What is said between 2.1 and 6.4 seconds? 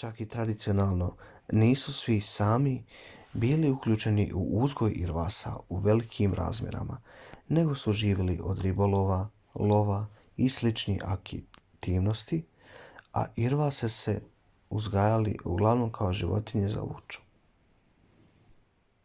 sámi bili uključeni u uzgoj irvasa u velikim